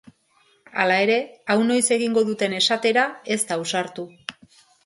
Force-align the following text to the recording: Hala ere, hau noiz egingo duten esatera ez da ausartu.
Hala 0.83 0.95
ere, 1.07 1.17
hau 1.51 1.57
noiz 1.67 1.83
egingo 1.97 2.25
duten 2.31 2.57
esatera 2.63 3.07
ez 3.37 3.41
da 3.51 3.59
ausartu. 3.63 4.09